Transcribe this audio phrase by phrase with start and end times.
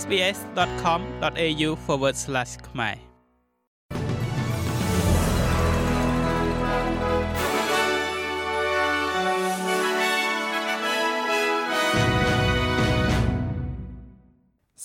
[0.00, 1.70] sbs.com.au/
[2.68, 2.96] ខ្មែរ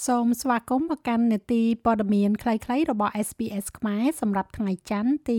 [0.07, 5.37] សូមស្វាគមន៍មកកាន់នេតិព័ត៌មានខ្លីៗរបស់ SBS ខ្មែរសម្រាប់ថ្ងៃច័ន្ទទី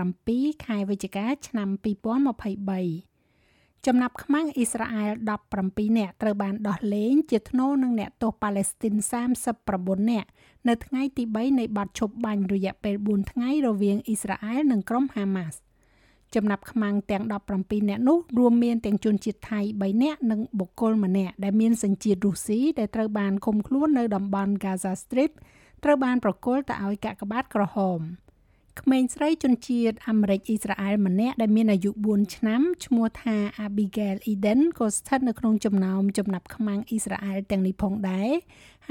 [0.00, 3.07] 27ខែវិច្ឆិកា ឆ្នាំ2023
[3.86, 5.12] ចំណាប់ខ្មាំងអ៊ីស្រាអែល
[5.54, 8.94] 17នាក់ត្រូវបានដោះលែងជាថ្នូរនឹងអ្នកទោសប៉ាឡេស្ទីន
[9.52, 10.28] 39នាក់
[10.68, 15.58] នៅថ្ងៃទី3នៃបទឈប់បាញ់រយៈពេល4ថ្ងៃរវាងអ៊ីស្រាអែលនិងក្រុមហាម៉ាស់
[16.34, 17.24] ចំណាប់ខ្មាំងទាំង
[17.56, 25.32] 17នាក់នោះរួមមានទាំងជនជាតិថៃ3នាក់និងបុគ្គលម្នាក់ដែលមានសញ្ជាតិរុស្ស៊ីដែលត្រូវបានឃុំខ្លួននៅតំបន់ Gaza Strip
[25.84, 28.00] ត្រូវបានប្រគល់ទៅឲ្យកាកបាទក្រហម
[28.81, 38.29] ក្មេងស្រីជនជាតិអាមេរិកអ៊ីស្រាអែលម្នាក់ដែលមានអាយុ4ឆ្នាំឈ្មោះថា Abigail Eden ក៏ស្ថិតនៅក្នុងចំណោមចំណាប់ខ្មាំងអ៊ីស្រាអែលទាំងនេះផងដែរ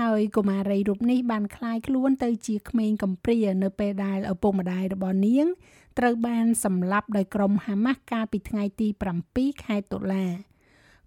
[0.00, 5.46] ហើយកុមារីរូបនេះបានคลายខ្លួនទៅជាក្មេងកំព្រានៅពេលដែលឪពុកម្ដាយរបស់នាង
[5.98, 8.88] ត្រូវបានសម្លាប់ដោយក្រុមហាម៉ាស់កាលពីថ្ងៃទី
[9.26, 10.26] 7ខែតុលា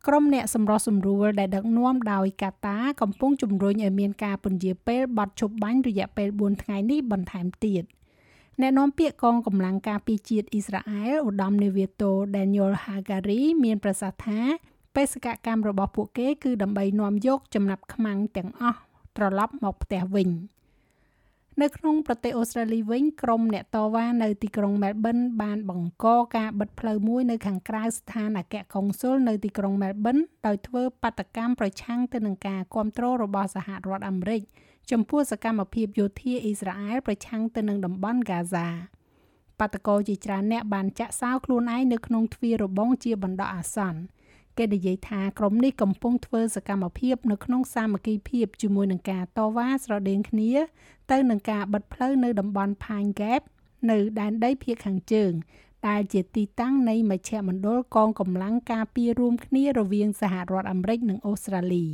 [0.08, 7.84] ក្រុមអ្នកសម្រុះសម្រួលដែលដឹកនាំដោយកាតាកំពុងជំរុញឲ្យមានការពន្យាពេលបទជប់បាញ់រយៈពេល4ថ្ងៃនេះបន្ថែមទៀត
[8.61, 14.41] អ្នកនាំពាក្យកងកម្លាំងការពារជាតិអ៊ីស្រាអែលឧត្តមនាវាទោ Daniel Hagari មានប្រសាសន៍ថា
[14.97, 18.79] បេសកកម្មរបស់ពួកគេគឺដើម្បីនាំយកចំណាប់ខ្មាំងទាំងអស់
[19.17, 20.31] ត្រឡប់មកផ្ទះវិញ។
[21.63, 30.17] នៅក្នុងប្រទេសអូស្ត្រាលីវិញក្រុមអ្នកតវ៉ានៅទីក្រុងមែលប៊នបានបង្កការបិទផ្លូវមួយនៅខាងក្រៅស្ថានអគ្គកុងស៊ុលនៅទីក្រុងមែលប៊ន
[30.47, 34.43] ដោយធ្វើបាតកម្មប្រឆាំងទៅនឹងការគ្រប់គ្រងរបស់សហរដ្ឋអាមេរិក
[34.91, 38.69] ចំពោះសកម្មភាពយោធាអ៊ីស្រាអែលប្រឆាំងទៅនឹងតំបន់ហ្គាហ្សា
[39.59, 44.01] បាតកោជាច្រើនអ្នកបានចាក់សោខ្លួនឯងនៅក្នុងទ្វាររបងជាបណ្ដោះអាសន្ន
[44.59, 50.53] គេនិយាយថាក្រុមនេះកំពុងធ្វើសកម្មភាពនៅក្នុងសាមគ្គីភាពជាមួយនឹងការតវ៉ាស្រដៀងគ្នា
[51.11, 53.43] ទៅនឹងការបិទផ្លូវនៅតំបន់ Pine Gap
[53.91, 55.33] នៅដែនដីភាគខាងជើង
[55.89, 61.87] ដែលជាទីតាំងនៃមជ្ឈមណ្ឌលកងកម្លាំងការពាររួមគ្នារវាងសហរដ្ឋអាមេរិកនិងអូស្ត្រាលី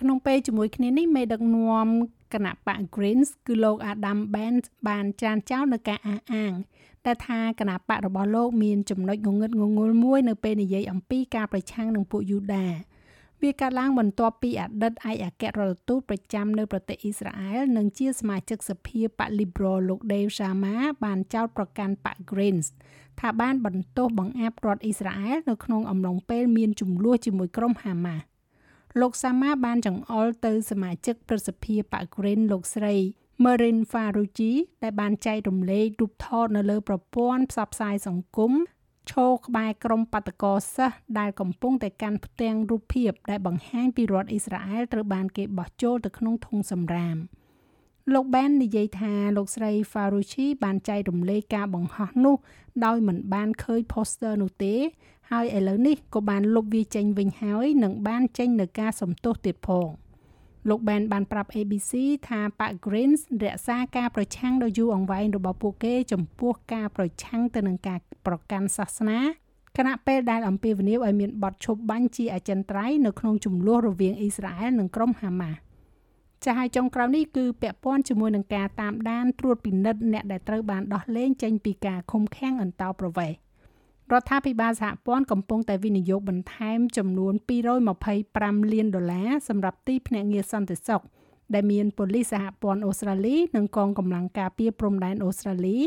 [0.00, 1.88] ក្នុងពេលជាមួយគ្នានេះមេដឹកនាំ
[2.34, 6.52] គណៈបក Greens គឺលោក Adam Bent បានច្រានចោលនៅការអះអាង
[7.04, 12.68] តែថាគណៈបករបស់លោកមានចំណុចងងឹតងងុលមួយនៅពេលនិយាយអំពីការប្រឆាំងនឹងពួកយូដា
[13.42, 22.66] វាកើតឡើងបន្ទាប់ពីអតីតឯកអគ្គរដ្ឋទូតប្រចាំនៅប្រទេសអ៊ីស្រាអែលនិងជាសមាជិកសភាបក Liberal លោក Dave Sharma បានចោទប្រកាន់បក Greens
[23.20, 28.24] ថាបានបន្ទោសបង្អាប់រដ្ឋអ៊ីស្រាអែលនៅក្នុងអំឡុងពេលមានចំនួនជាមួយក្រុមហាម៉ាស់
[29.00, 32.94] លោកសាម៉ាបានចង្អុលទៅសមាជិកប្រសិទ្ធិបក Green លោកស្រី
[33.44, 38.52] Marin Faruqi ដែលបានចែករំលែករូបថតនៅលើប្រព័ន្ធផ្សព្វផ្សាយសង្គម
[39.10, 47.16] ឈរក្បែរក្រុមបាតកោសិស្សដែលកំពុងតែកាន់ផ្ទាំងរូបភាពដែលបង្ហាញពីរដ្ឋអ៊ីស្រាអែលត្រូវបានគេបោះចូលទៅក្នុងធុងសំរាម
[48.14, 52.36] លោកបែននិយាយថាលោកស្រី Faruqi បានចែករំលែកការបង្ហោះនោះ
[52.84, 54.74] ដោយមិនបានឃើញ poster នោះទេ
[55.30, 59.88] ហើយឥឡូវនេះក៏បានលុបវាចេញវិញហើយនិងបានចេញនៅការសំទោសទៀតផង។
[60.68, 61.92] លោក Ben បានប្រាប់ ABC
[62.28, 69.20] ថាប៉ា Greens រក្សាការប្រឆាំងដ៏យូរអង្វែងរបស់ពួកគេ ចំពោះការប្រឆាំងទៅនឹងការប្រកាន់សាសនា
[69.76, 75.58] គណៈពេលដែលអំពាវនាវឲ្យមានបទឈប់បាញ់ជាអចិន្ត្រៃយ៍នៅក្នុងចំនួនរវាងអ៊ីស្រាអែលនិងក្រុមហាម៉ាស់
[76.44, 83.47] ចាស់ហើយចុងក្រោយនេះគឺពាក់ព័ន្ធជាមួយនឹងការតាមដានត្រួតពិនិត្យអ្នកដែលត្រូវបានដោះលែងចេញពីការឃុំឃាំងអន្តោប្រវេសន៍
[84.12, 87.34] រដ្ឋាភិបាលសហព័ន្ធកំពុងតែវិនិយោគបន្ថែមចំនួន
[88.02, 91.02] 225លានដុល្លារសម្រាប់ទីភ្នាក់ងារសន្តិសុខ
[91.54, 95.78] ដែលមានប៉ូលីសសហព័ន្ធអូស្ត្រាលីនិងកងកម្លាំងការពារព្រំដែនអូស្ត្រាលី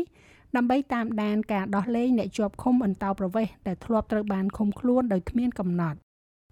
[0.56, 5.98] ដើម្បីតាមដានការដោះលែងអ្នកជាប់ឃុំអន្តោប្រវេសន៍ដែលធ្លាប់ត្រូវបានឃុំខ្លួនដោយគ្មានកំណត់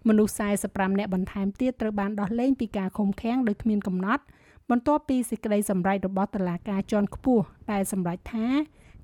[0.07, 4.23] មនុស្ស45នាក់បន្ថែមទៀតត្រូវបានដោះលែងពីការឃុំឃាំងដោយគ្មានកំណត់
[4.69, 8.47] បន្ទាប់ពីសេចក្តីសម្រេចរបស់តុលាការជាន់ខ្ពស់ដែលសម្រេចថា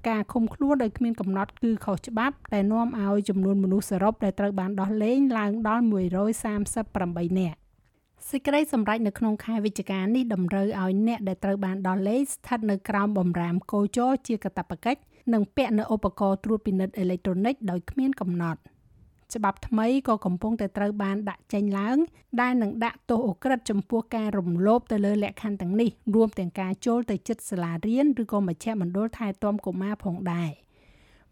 [0.09, 7.57] ការឃុំខ្លួនដោយគ្មានកំណត់គឺខុសច្បាប់ដែលនាំឲ្យចំនួនមនុស្សសរុបដែលត្រូវបានដោះលែងឡើងដល់138នាក់
[8.29, 14.99] សេចក្តីសម្រេចនៅក្នុងខែវិច្ឆិកានេះតម្រូវឲ្យអ្នកដែលត្រូវបានដោះលែងស្ថិតនៅក្រោមបំរាមកោចរជាកាតព្វកិច្ច
[15.33, 18.59] និងពាក់នៅឧបករណ៍ត្រួតពិនិត្យអេឡិចត្រូនិកដោយគ្មានកំណត់។
[19.35, 21.97] ច្បាប់ថ្មីក៏កំពុងតែត្រូវបានដាក់ចេញឡើង
[22.41, 30.51] ដែលនឹងដាក់ទោសអូក្រិដ្ឋចំពោះការរំលោភទៅលើលក្ខខណ្ឌទាំងនេះរួមទាំងការចូលទៅជិតសាលារៀនឬក៏មជ្ឈមណ្ឌលថែទាំកុមារផងដែរ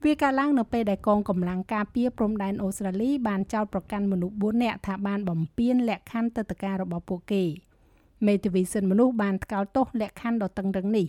[0.04, 7.44] វាកើតឡើងនៅពេលដែលកងកម្លាំងការពារព្រំដែនអូស្ត្រាលីបានចោទប្រកាន់មនុស្ស4នាក់ថាបានបំពានលក្ខខណ្ឌទឹកតការរបស់ពួកគេ
[8.26, 11.08] មេធាវីសិនមនុស្សបានថ្កោលទោសលក្ខខណ្ឌដ៏តឹងរឹងនេះ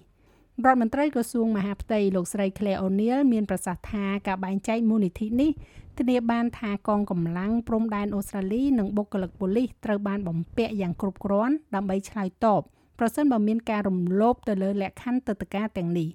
[0.64, 5.50] រដ្ឋមន្ត្រីក្រសួងមហាផ្ទៃលោកស្រី Claire O'Neil មានប្រសាសន៍ថាការបែងចែកមូលនិធិនេះ
[5.99, 12.62] ធានាបានថាកងកម្លាំងព្រំដែនអូស្ត្រាលីនិងបុគ្គលិកប៉ូលីសត្រូវបានបំពាក់យ៉ាងគ្រប់គ្រាន់ដើម្បីឆ្លើយតប
[12.99, 16.08] ប្រសិនបើមានការរំលោភទៅលើលក្ខខណ្ឌទឹកតការទាំងនេះ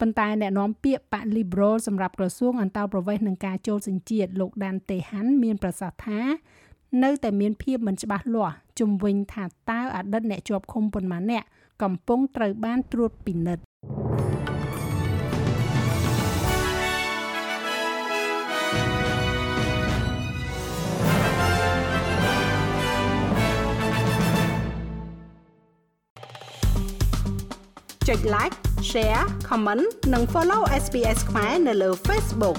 [0.00, 6.20] ប៉ុន្តែអ្នកនាំពាក្យប៉ា Liberal សម្រាប់ក្រសួងអន្តរប្រវេសន៍និងការចូលសញ្ជាតិលោកដានតេហាន់មានប្រសាសន៍ថា
[7.02, 11.44] នៅតែមានភាពមិនច្បាស់លាស់ជំវិញថាតើអតីតអ្នកជាប់ឃុំប៉ុន្មានអ្នក
[11.82, 13.64] កំពុងត្រូវបានត្រួតពិនិត្យ
[28.08, 28.56] ចុច like
[28.90, 32.58] share comment និង follow SPS ខ្មែរនៅលើ Facebook